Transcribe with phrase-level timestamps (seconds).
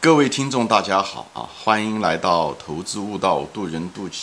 [0.00, 1.48] 各位听众，大家好啊！
[1.62, 4.16] 欢迎来到《投资悟道，渡人渡己》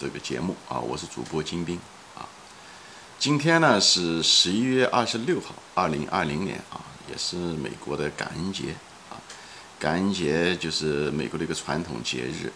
[0.00, 0.78] 这个节目啊！
[0.78, 1.78] 我是主播金兵
[2.16, 2.28] 啊。
[3.18, 6.80] 今天呢是十一月二十六号，二零二零年啊，
[7.10, 8.74] 也是美国的感恩节
[9.10, 9.18] 啊。
[9.78, 12.52] 感恩节就是美国的一个传统节日，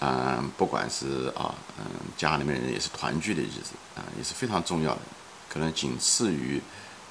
[0.00, 1.84] 嗯，不管是啊，嗯，
[2.16, 5.00] 家里面人也是团聚的日子啊，也是非常重要的，
[5.48, 6.60] 可能仅次于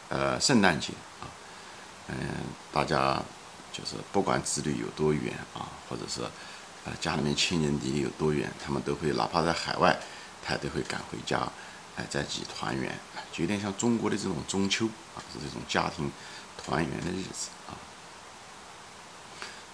[0.10, 1.26] 呃圣诞节啊。
[2.10, 2.16] 嗯，
[2.72, 3.22] 大家。
[3.78, 6.22] 就是不管子女有多远啊，或者是
[6.84, 9.96] 呃家里面亲人离有多远，他们都会哪怕在海外，
[10.44, 11.48] 他都会赶回家，
[11.96, 12.98] 哎，在一起团圆，
[13.32, 16.12] 就有点像中国的这种中秋啊，是这种家庭
[16.58, 17.78] 团圆的日子啊。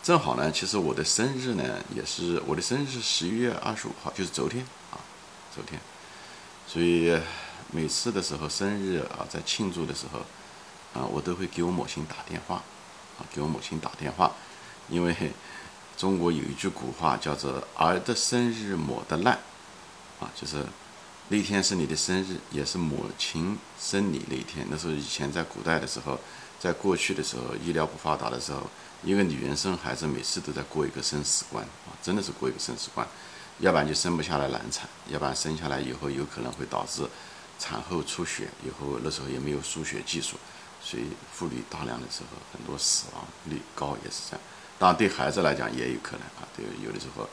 [0.04, 5.00] 正好呢，其实我的生日呢，也是我的生日是十一月二十五号，就是昨天啊，
[5.56, 5.80] 昨天，
[6.68, 7.18] 所以
[7.72, 10.20] 每次的时候生日啊，在庆祝的时候
[11.00, 12.62] 啊，我都会给我母亲打电话。
[13.32, 14.32] 给我母亲打电话，
[14.90, 15.16] 因为
[15.96, 19.38] 中国有一句古话叫做“儿的生日抹得烂”，
[20.20, 20.66] 啊，就是
[21.30, 24.66] 那天是你的生日，也是母亲生你那一天。
[24.70, 26.20] 那时候以前在古代的时候，
[26.60, 28.70] 在过去的时候，医疗不发达的时候，
[29.04, 33.08] 一个女人生孩子，每次都在过一个生死关啊，真的是过一个生死关，
[33.60, 37.08] 要不然就生不下来难产，要不然生下来以后有可能会导致
[37.60, 40.38] 产后出血，以后那时候也没有输血技术。
[40.86, 44.42] 所以妇女大量的时候，很多死亡率高也是这样。
[44.78, 47.24] 当然，对孩子来讲也有可能啊，对有的时候，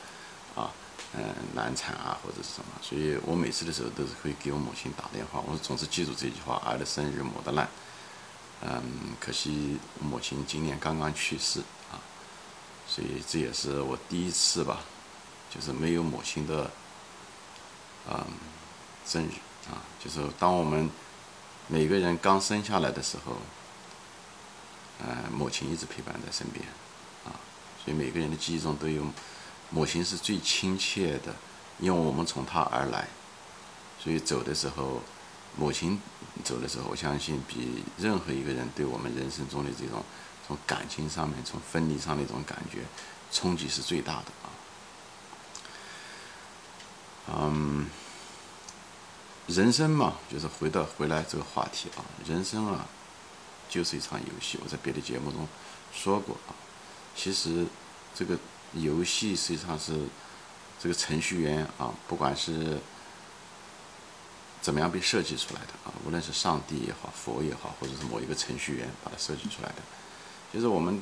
[0.55, 0.71] 啊，
[1.13, 1.21] 嗯，
[1.53, 2.71] 难产啊或者是什么。
[2.81, 7.67] 所以我每次的时候都是会给我母亲打电话，我总是记住这句话：儿的生日抹得烂。
[8.61, 8.81] 嗯，
[9.19, 11.59] 可惜母亲今年刚刚去世
[11.91, 11.99] 啊，
[12.87, 14.79] 所以这也是我第一次吧，
[15.53, 16.71] 就是没有母亲的，
[18.09, 18.25] 嗯，
[19.05, 19.31] 生日
[19.69, 20.89] 啊，就是当我们。
[21.73, 23.37] 每个人刚生下来的时候，
[24.99, 26.65] 呃，母亲一直陪伴在身边，
[27.23, 27.31] 啊，
[27.81, 29.01] 所以每个人的记忆中都有
[29.69, 31.33] 母亲是最亲切的，
[31.79, 33.07] 因为我们从她而来，
[34.03, 35.01] 所以走的时候，
[35.55, 35.97] 母亲
[36.43, 40.03] 走的时候，我相信比任何一个人对我们人生中的这种
[40.45, 42.79] 从感情上面、从分离上的一种感觉
[43.31, 44.51] 冲击是最大的啊，
[47.47, 47.89] 嗯。
[49.47, 52.85] 人生嘛，就是回到回来这个话题啊，人生啊，
[53.67, 54.57] 就是一场游戏。
[54.63, 55.45] 我在别的节目中
[55.93, 56.55] 说过啊，
[57.15, 57.65] 其实
[58.15, 58.37] 这个
[58.73, 59.93] 游戏实际上是
[60.79, 62.79] 这个程序员啊，不管是
[64.61, 69.81] 怎么样被设计出来的啊，无论是上帝也好，佛也好，或者是某一个程序员把它设计出来的，
[70.53, 71.01] 就是我们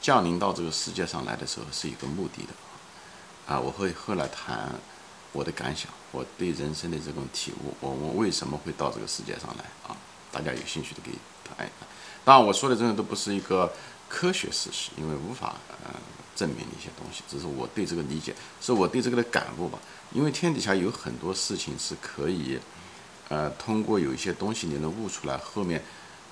[0.00, 3.60] 降临到这个世界上来的时候是有个目的的啊。
[3.60, 4.74] 我会后来谈。
[5.34, 9.96] 我的感想，我对人生的这种体悟，我们为什么会到这个世界上来啊？
[10.30, 11.14] 大家有兴趣的可以
[11.44, 11.88] 谈一谈。
[12.24, 13.70] 当然，我说的这些都不是一个
[14.08, 15.90] 科学事实，因为无法呃
[16.36, 19.78] 证明一些东西，只是我对这个理解，是我对这个的感悟吧。
[20.12, 22.56] 因为天底下有很多事情是可以，
[23.28, 25.82] 呃，通过有一些东西你能悟出来，后面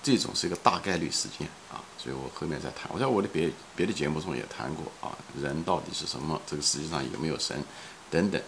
[0.01, 2.89] 这种是一个大概率事件啊，所以我后面再谈。
[2.93, 6.41] 我在我的别别的节目中也谈过啊，人到底是什么？
[6.47, 7.61] 这个世界上有没有神？
[8.09, 8.41] 等等。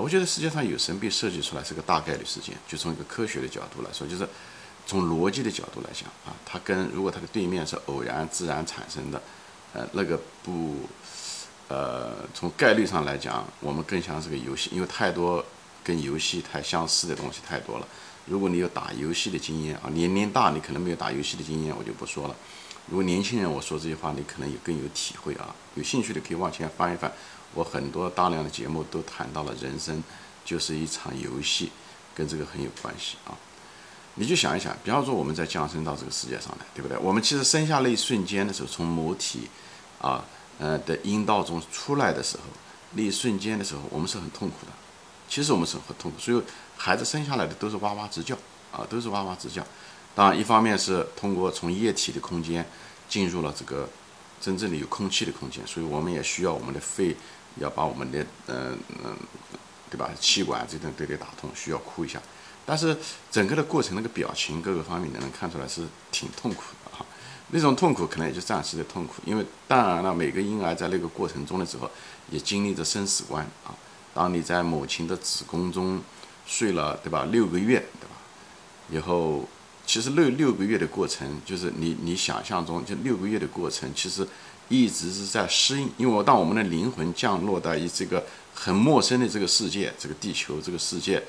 [0.00, 4.28] 我觉得世界上有神被设计出来是个大概率事件，就从一个科学的角度来说，就是
[4.86, 9.20] 从逻辑的角度来讲啊，它跟如果它的对面是偶然自然产生的，
[9.72, 10.88] 呃，那个不，
[11.68, 15.44] 呃，从概率上来讲，我们更像是个游戏，因为太多
[15.84, 17.86] 跟游戏太相似的东西太多了。
[18.26, 22.36] 如果你有打游戏的经验啊，年龄大你可能没有打游戏的经验，我就不说了。
[22.90, 25.54] 如果年轻人我说这些话，你可能也更有体会啊。
[25.74, 27.12] 有兴趣的可以往前翻一翻。
[27.54, 30.02] 我很多大量的节目都谈到了人生
[30.44, 31.70] 就是一场游戏，
[32.14, 33.36] 跟这个很有关系啊。
[34.14, 36.96] 你就想一想，比方说我们在降生到这个世界上来，对不对？
[36.98, 39.48] 我们其实生下那一瞬间的时候，从母体
[40.00, 40.24] 啊
[40.58, 42.42] 呃的阴道中出来的时候，
[42.92, 44.72] 那一瞬间的时候，我们是很痛苦的。
[45.28, 46.42] 其实我们是很痛苦，所以
[46.76, 48.36] 孩子生下来的都是哇哇直叫
[48.72, 49.64] 啊，都是哇哇直叫。
[50.18, 52.66] 当，一方面是通过从液体的空间
[53.08, 53.88] 进入了这个
[54.40, 57.14] 真正的有空气的空间，所以我们也需要我们的肺。
[57.60, 59.16] 要把我们的嗯嗯，
[59.90, 60.08] 对吧？
[60.20, 62.22] 气管这种都得打通，需要哭一下。
[62.64, 62.96] 但是
[63.32, 65.82] 整个的过程，那个表情各个方面，你能看出来是
[66.12, 67.04] 挺痛苦的哈。
[67.48, 71.90] 那种痛苦可能也就暂时的痛苦，因为当然了，每个婴儿在那个过程中的时候，
[72.30, 73.74] 也经历着生死关啊。
[74.14, 76.00] 当你在母亲的子宫中
[76.46, 77.26] 睡了，对吧？
[77.32, 78.14] 六个月，对吧？
[78.90, 79.48] 以后
[79.88, 84.28] 其实六六个月的过程，就是你你想象中就六个月的过程，其实。
[84.70, 91.22] 一直是在适应，因为当我们的灵魂降落到一这个很陌生的这个世界，这个地球这个世界，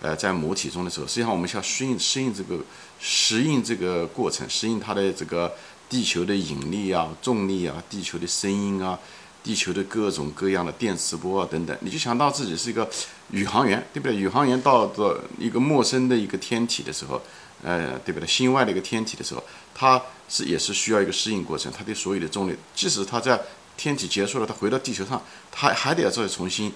[0.00, 2.58] 呃，在母体中的时候，实际上我们需要适应适应这个
[2.98, 5.54] 适应这个过程，适应它的这个
[5.88, 8.98] 地球的引力啊、重力啊、地球的声音啊、
[9.42, 12.88] 地球的各种各样的电磁波啊等等，你就想到自己是一个
[13.30, 14.16] 宇航员，对不对？
[14.16, 17.20] 宇航员到的一个陌生的一个天体的时候，
[17.62, 18.26] 呃，对不对？
[18.26, 19.42] 心外的一个天体的时候，
[19.74, 23.40] 它是也是需要一个适应过程，它对所有的重力，即使它在
[23.76, 26.72] 天体结束了，它回到地球上，它还得要再重新，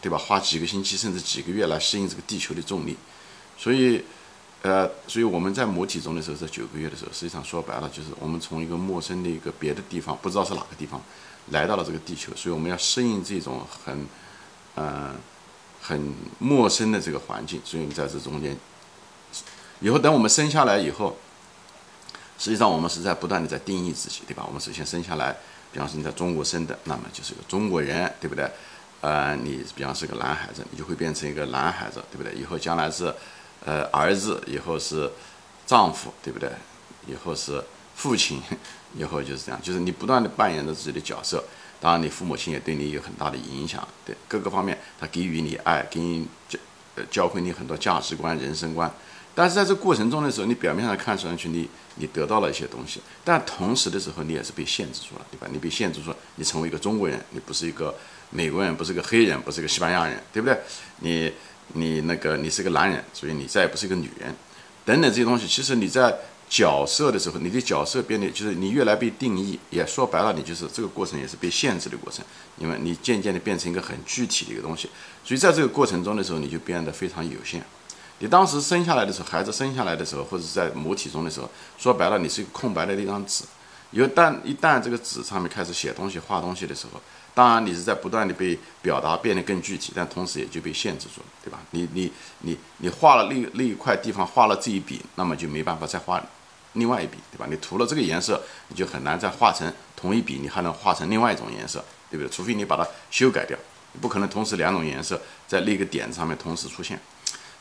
[0.00, 0.18] 对吧？
[0.18, 2.96] 花几个星期甚至几个月来适应这个地球的重力，
[3.56, 4.02] 所以。
[4.62, 11.00] 呃，所以我们在母体中的时候，在九个月的时候，实际上说白了就是我们从一个陌生的一个别的地方，不知道是哪个地方，
[11.48, 14.06] 来到了这个地球，所以我们要适应这种很，
[14.76, 15.14] 嗯，
[15.80, 17.60] 很陌生的这个环境。
[17.64, 18.56] 所以在这中间，
[19.80, 21.16] 以后等我们生下来以后，
[22.38, 24.44] 实际上我们是在不断的在定义自己，对吧？
[24.46, 25.36] 我们首先生下来，
[25.72, 28.50] 比方说你在中国生的，那么就是个中国人，对不对？
[29.00, 32.32] 呃，你比方是个男孩子，你就会变成一个男孩子，对不对？
[32.34, 33.14] 以后将来是。
[33.62, 35.12] 呃，儿子以后是
[35.66, 36.50] 丈夫，对不对？
[37.06, 37.62] 以后是
[38.00, 38.40] 父亲，
[38.96, 41.44] 以后就是这样，就是你不断的扮演着自己的角色。
[41.78, 46.58] 当然，你父母亲也对你有很大的影响，对各个方面，他给予你爱，给你教
[46.94, 48.90] 呃教会你很多价值观、人生观。
[49.34, 55.46] 但是在这过程中的时候，你表面上看上去你你得到了一些东西，但同时的时候你也是被限制住了，对吧？
[55.52, 57.94] 你被限制住了，你成为一个中国人，你不是一个
[58.30, 60.58] 美国人，不是个黑人，不是个西班牙人，对不对？
[61.00, 61.30] 你。
[61.72, 64.34] 你那个，你是个男人，所以你再也不是一个女人，
[64.84, 66.12] 等等这些东西，其实你在
[66.50, 72.24] 角色的时候，你的角色变得就是你越来被定义，也说白了，你就是这个过程也是被限制的过程，
[72.58, 74.90] 因为你渐渐的变成一个很具体的一个东西，
[75.24, 77.64] 所以在这个过程中的时候，你就变得非常有限。
[78.18, 81.48] 你当时生下来的时候，孩子生下来的时候，或者是在母体中的时候，
[81.78, 83.44] 说白了，你是一个空白的一张纸，
[83.92, 87.00] 有旦一旦这个纸上面开始写东西、画东西的时候。
[87.32, 91.60] 当然，你是在不断的被表达变得更具体，但同时也就被限制住了，对吧？
[91.70, 96.18] 你你你你画了那那一块地方画了这一笔，那么就没办法再画
[96.74, 97.46] 另外一笔，对吧？
[97.48, 102.30] 你涂了这个颜色，你就很难再画成同一笔，你还能画成另外一种颜色，对不对？
[102.30, 103.58] 除非你把它修改掉，
[104.00, 107.00] 不可能同时两种颜色在那个点上面同时出现。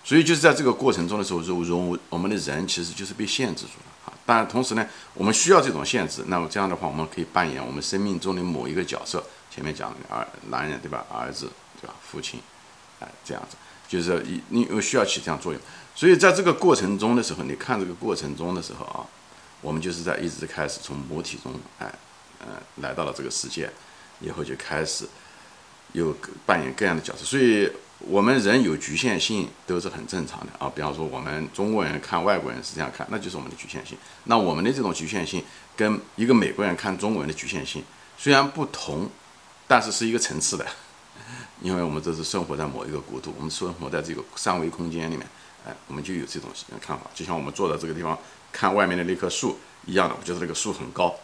[0.04, 4.14] 所以就是在这个过程中的时候，如如我们的人其实就是被限制住了啊。
[4.26, 9.24] 当然，同时呢，我们需要这种限制，那么这样的话，我们可以扮演我们生命中的某一个角色。
[9.52, 11.06] 前面讲的儿男人对吧？
[11.12, 11.52] 儿子
[11.82, 11.96] 对吧？
[12.02, 12.40] 父亲，
[13.00, 13.58] 哎，这样子，
[13.88, 15.62] 就是一你需要起这样作用。
[16.00, 19.04] 所以在这个过程中的时候，你看这个过程中的时候啊，
[19.60, 21.94] 我们就是在一直开始从母体中，哎，
[22.40, 22.48] 呃，
[22.78, 23.70] 来到了这个世界，
[24.22, 25.06] 以后就开始
[25.92, 26.16] 有
[26.46, 27.26] 扮演各样的角色。
[27.26, 27.70] 所以
[28.00, 30.72] 我们人有局限性都是很正常的啊。
[30.74, 33.98] 比方说我们中国人看外国人是这样看，那就是我们的局限性。
[34.24, 35.44] 那我们的这种局限性
[35.76, 37.84] 跟一个美国人看中国人的局限性
[38.18, 39.10] 虽然不同。
[39.68, 40.66] 但是是一个层次的，
[41.62, 45.28] 因为我们这是生活在某一个国度，我们生活在这个三维空间里面，
[45.66, 46.50] 哎，我们就有这种
[46.82, 47.06] 看法。
[47.14, 48.18] 就像我们坐在这个地方
[48.52, 51.16] 看外面的那棵树一样的，我觉得那个树很高，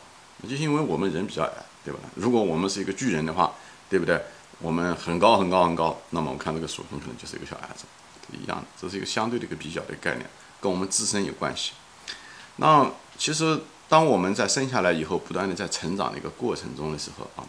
[0.43, 1.51] 就是因为我们人比较矮，
[1.83, 1.99] 对吧？
[2.15, 3.53] 如果我们是一个巨人的话，
[3.89, 4.21] 对不对？
[4.59, 7.85] 我们很高很高很高，那么我们看这个树很可能就是一个小矮子，
[8.31, 10.25] 一样的，这是一个相对的一个比较的概念，
[10.61, 11.73] 跟我们自身有关系。
[12.57, 13.59] 那其实
[13.89, 17.47] 当我们在生下来以后，不断的在成长的一个过程中的时候啊。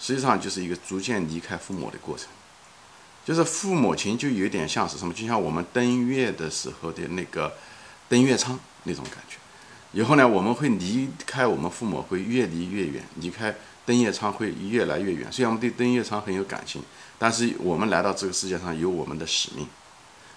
[0.00, 2.28] 实际上就是一个逐渐离开父母的过程，
[3.28, 7.52] 就是父母亲就有点像是什么，就像我们登月的时候的那个
[8.08, 9.36] 登月舱那种感觉。
[9.92, 13.54] 以后呢，我们会离开我们父母，会越离越远，离开
[13.84, 15.30] 登月舱会越来越远。
[15.30, 16.82] 虽然我们对登月舱很有感情，
[17.18, 19.68] 但是我们来到这个世界上有我们的使命，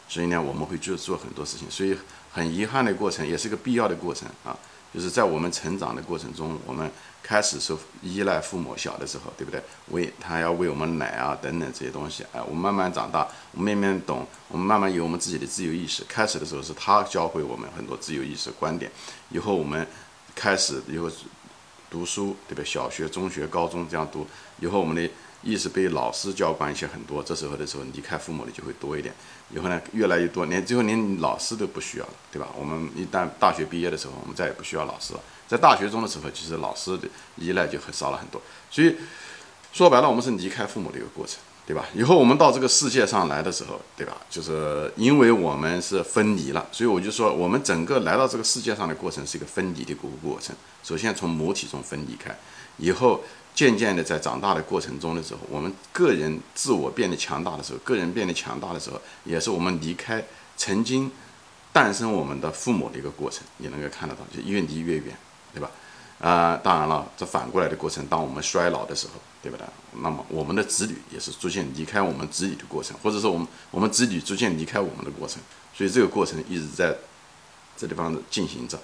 [0.09, 1.71] 所以呢，我们会做做很多事情。
[1.71, 1.95] 所以
[2.33, 4.51] 很遗憾的过程，也是个必要的过程啊。
[4.93, 6.91] 就是在我们成长的过程中，我们
[7.23, 9.61] 开始是依赖父母，小的时候，对不对？
[9.89, 12.25] 喂他要喂我们奶啊，等等这些东西。
[12.33, 16.03] 哎，我们慢慢长大，我们慢慢懂，我们慢慢有我们自己的自由意识。
[16.09, 18.91] 开始的时候是他教会我们很多自由意识观点，
[19.29, 19.87] 以后我们
[20.35, 21.09] 开始以后
[21.89, 22.65] 读书，对不对？
[22.65, 24.27] 小学、中学、高中这样读，
[24.59, 25.09] 以后我们的。
[25.43, 29.13] 意识被老师教惯一些很多，这时候的时候离开父母的就会多一点。
[29.53, 32.47] 以后呢，越来越多，连最后连老师都不需要了，对吧？
[32.57, 35.19] 我们一旦大学毕业的时候，我们再也不需要老师了。
[35.47, 38.41] 在大学中的时候，其实老师的依赖就很少了很多。
[38.69, 38.95] 所以
[39.73, 41.85] 说白了，我们是离开父母的一个过程，对吧？
[41.93, 44.15] 以后我们到这个世界上来的时候，对吧？
[44.29, 50.55] 就是因为我们是分离了，所以我就说，我们整个来到这个世界上的过程是一个分离的过过程。
[50.81, 52.33] 首先从母体中分离开，
[52.77, 53.21] 以后。
[53.53, 60.23] 渐渐的，在长大的过程中的时候，我们个人自我变得强大的时候，个人变得强大的时候，也是我们离开
[60.57, 61.11] 曾经
[61.71, 63.43] 诞生我们的父母的一个过程。
[63.57, 65.15] 你能够看得到，就越离越远，
[65.53, 65.69] 对吧？
[66.19, 69.65] 啊，当然了，这反过来的过程，当我们衰老的时候，对不对？
[70.01, 75.41] 那么我们的子女也是逐渐离开我们子女的过程，或者说我们我们子女逐渐离开我们的过程。
[75.75, 76.95] 所以这个过程一直在
[77.75, 78.79] 这地方进行着，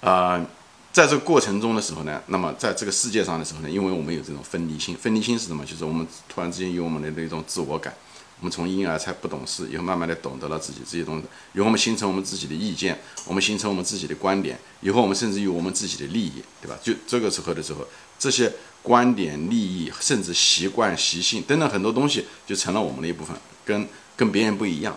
[0.00, 0.44] 啊。
[0.92, 5.64] 在这个过程中的时候呢，那么在这个世界上的时候呢，因为我们有这种分离心，分离心是什么？
[5.64, 7.94] 就是我们突然之间有我们的那种自我感。
[8.40, 16.76] 我们从婴儿才不懂事，以后慢慢的懂得了自己这些东西，以后我们形成我们自己的意见，我们形成我们自己的观点，以后我们甚至有我们自己的利益，对吧？
[16.82, 17.86] 就这个时候的时候，
[18.18, 24.96] 这些观点、利益，甚至习惯、习性等等很多东西，就成了我们的一部分，跟跟别人不一样，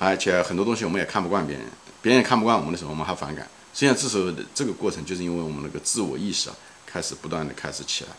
[0.00, 1.64] 而且很多东西我们也看不惯别人，
[2.02, 3.46] 别人看不惯我们的时候，我们还反感。
[3.74, 8.10] 实际上，这时候的这个过程，就是因为我们那个自我意识啊，开始不断的开始起来，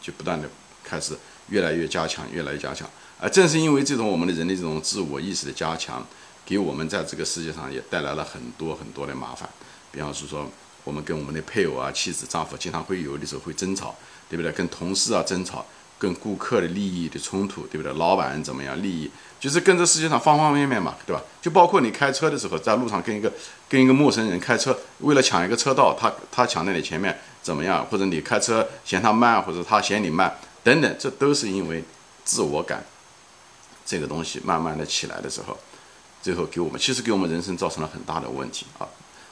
[0.00, 0.48] 就不断的
[0.84, 1.16] 开始
[1.48, 2.88] 越来越加强，越来越加强。
[3.18, 6.06] 而正是因为这种我们的人的这种自我意识的加强，
[6.46, 9.48] 给我们在这个世界上也带来了很多很多的麻烦。
[9.92, 10.48] 比方是说，
[10.84, 13.94] 我们跟我们的配偶啊、妻子、丈夫经常会有的时候会争吵，
[14.28, 14.52] 对不对？
[14.52, 15.66] 跟同事啊争吵，
[16.00, 17.92] 跟顾客的利益的冲突，对不对？
[17.98, 18.82] 老板怎么样？
[18.82, 21.22] 利益就是跟这世界上方方面面嘛，对吧？
[21.42, 23.30] 就包括你开车的时候，在路上跟一个
[23.68, 27.86] 跟一个陌生人开车，为了抢一个车道，他他抢在你前面怎么样？
[27.86, 31.84] 或者你开车嫌他慢，或者他嫌你慢，等等，这都是因为
[32.24, 32.82] 自我感。
[33.84, 35.58] 这个东西慢慢的起来的时候，
[36.22, 38.86] 最后给我们其实给我们人生造成了很大的问题啊！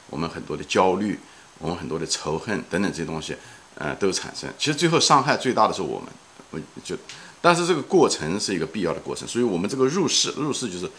[0.09, 1.17] 我们很多的焦虑，
[1.59, 3.35] 我们很多的仇恨等等这些东西，
[3.75, 4.49] 呃，都产生。
[4.57, 6.09] 其实最后伤害最大的是我们，
[6.51, 6.95] 我就，
[7.41, 9.27] 但是这个过程是一个必要的过程。
[9.27, 10.89] 所以，我们这个入世，入世就是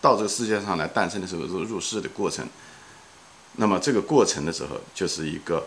[0.00, 2.46] 到这个世界上来诞生的时候，这个入世的过程。
[3.56, 5.66] 那么这个过程的时候，就是一个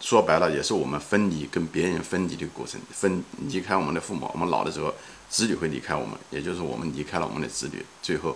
[0.00, 4.94] 说白了，也是我们分离跟别人分离的过程，分离开我们的父母，我们老的时候。
[5.30, 8.34] 子女会离开我们，也就是我们离开了我们的子女，最后，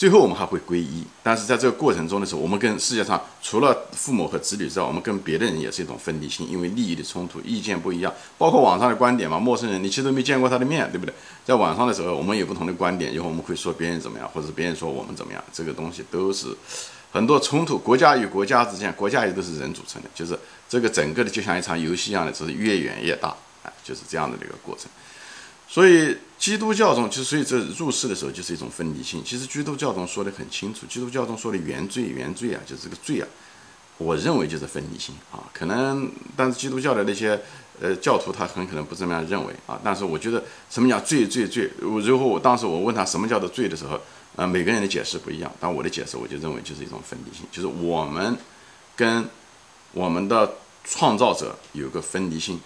[0.00, 1.04] 最后我们还会归一。
[1.22, 9.38] 但是在这个过程中的时候，我们跟世界上除了父母和子女之外，我们跟别的人也是一种分离性，因为利益的冲突、意见不一样，包括网上的观点嘛。
[9.38, 11.14] 陌生人你其实都没见过他的面对不对？
[11.44, 16.46] 在网上的时候，我们有不同的观点，以后我们会说别人怎么样，或者别人说我们怎么样，这个东西都是
[17.12, 17.76] 很多冲突。
[17.76, 20.34] 国家与国家之间，国家也都是人组成的，就是
[20.66, 23.28] 这个整个的就像一场游戏一样的，只是越远越大，
[23.62, 24.90] 啊，就是这样的一个过程。
[25.72, 29.22] 所以基督教中，就所以这入世的时候就是一种分离性。
[29.24, 33.28] 其实基督教中说的很清楚，基督教中说的原罪，原罪啊，就是这个罪啊。
[33.98, 37.40] 我认为就是分离性啊，可能但是基督教的那些
[37.80, 39.78] 呃教徒他很可能不这么样认为啊。
[39.84, 41.70] 但是我觉得什么叫罪罪罪？
[41.78, 44.00] 如果我当时我问他什么叫做罪的时候，
[44.34, 45.52] 呃，每个人的解释不一样。
[45.60, 48.36] 但我的解释我就认为就是一种分离性，就是我们
[48.96, 49.24] 跟
[49.92, 52.58] 我们的创造者有个分离性。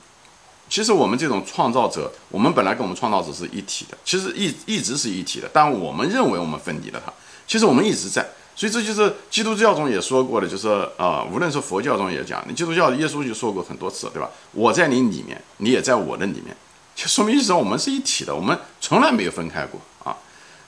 [0.68, 7.12] 其实我们这种创造者，我们本来跟我们创造者是一体的，其实一一直是一体的，但我们认为我们分离了它。
[7.47, 14.30] 其实我们一直在，所以这就是基督教中也说过的，就是啊，无论是佛教中也讲，你基督教耶稣就说过很多次，对吧？
[14.52, 16.56] 我在你里面，你也在我的里面，
[16.97, 20.16] 就说明意思我们是一体的，我们从来没有分开过啊。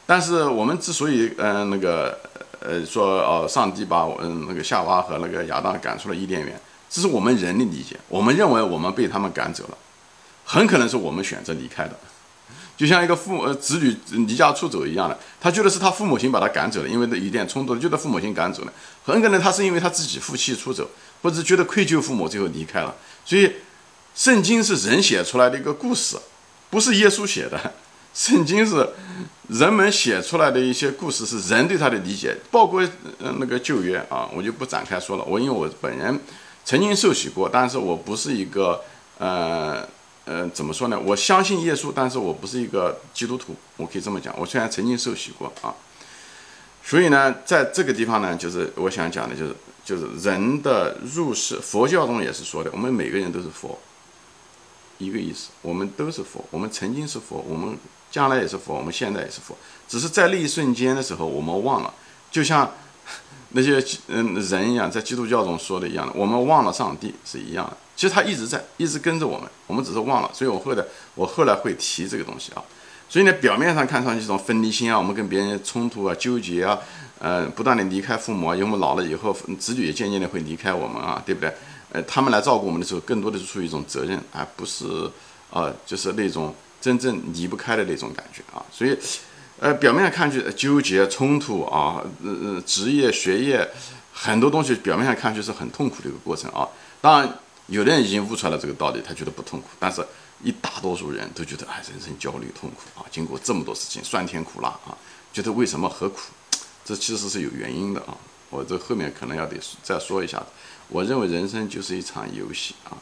[0.05, 2.17] 但是我们之所以嗯那个
[2.61, 6.61] 呃说哦，上帝把嗯那个夏娃和那个亚当赶出了伊甸园，
[6.91, 9.79] 这是我们人的理解，我们认为我们被他们赶走了。
[10.49, 11.99] 很可能是我们选择离开的，
[12.76, 18.73] 就像一个父呃子女离家出走一样的，他觉得是他父母亲把他赶走了，因为这一点冲突，觉得父母亲赶走了。
[19.05, 20.88] 很可能他是因为他自己负气出走，
[21.21, 22.95] 或者觉得愧疚父母，最后离开了。
[23.25, 23.50] 所以，
[24.15, 26.17] 圣经是人写出来的一个故事，
[26.71, 27.75] 不是耶稣写的。
[28.15, 28.88] 圣经是
[29.49, 32.81] 人们写出来的一些故事，是人对他的理解，包括
[33.19, 35.25] 呃那个旧约啊，我就不展开说了。
[35.25, 36.21] 我因为我本人
[36.65, 38.85] 曾经受洗过，但是我不是一个
[39.19, 39.85] 呃。
[40.26, 40.99] 呃，怎么说呢？
[40.99, 44.35] 我相信耶稣，但是我不是一个基督徒，我可以这么讲。
[44.37, 45.73] 我虽然曾经受洗过啊，
[46.85, 49.54] 所以呢，在这个地方呢，就是我想讲的，就是
[49.85, 53.78] 就是人的入世，佛教中也是说的，我们每个人都是佛，
[54.99, 57.78] 一个意思，我们都是佛，我们曾经是佛，我们
[58.11, 59.56] 将来也是佛，我们现在也是佛，
[59.87, 61.95] 只是在那一瞬间的时候，我们忘了，
[62.33, 62.68] 就像
[63.50, 67.76] 那些嗯人一样，在基督教中说的一样的，我们忘了上帝是一样的。
[67.97, 70.31] 其实他一直在，一直跟着我们，我们只是忘了。
[70.33, 70.85] 所以我后来，
[71.15, 72.62] 我后来会提这个东西啊。
[73.09, 76.79] 所以呢，表面上看上去这种分离心啊，我们跟别人冲突啊、纠结啊，
[77.21, 81.55] 呃，不断的离开父母啊，因为我们老了以后，子女也渐渐的会离开我们啊，对不对？
[81.93, 84.85] 呃，他们来照顾我们的时候，更多的是出于一种责任，而不是
[85.50, 88.61] 啊，就是那种真正离不开的那种感觉啊。
[88.71, 88.99] 所以，
[89.61, 93.67] 呃，表面上看去纠结、冲突啊，呃，职业、学业，
[94.12, 96.69] 很多东西表面上看去是很痛苦的一个过程啊。
[97.00, 97.38] 当然。
[97.66, 100.06] 有的人已经悟出来了这个道理，他觉得不痛苦，但是
[100.42, 103.04] 一大多数人都觉得哎，人生焦虑痛苦啊！
[103.11, 104.96] 经过这么多事情，酸甜苦辣啊，
[105.32, 106.20] 觉得为什么何苦？
[106.85, 108.16] 这其实是有原因的啊！
[108.50, 110.40] 我这后面可能要得再说一下。
[110.88, 112.96] 我认为人生就是一场游戏啊。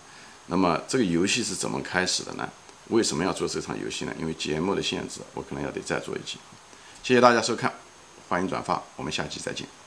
[0.47, 2.49] 那么这个游戏是怎么开始的呢？
[2.89, 4.15] 为什么要做这场游戏呢？
[4.19, 6.39] 因为节目的限制，我可能要得再做一期。
[7.03, 7.73] 谢谢大家收看，
[8.31, 9.84] 欢迎转发，我们下期再见。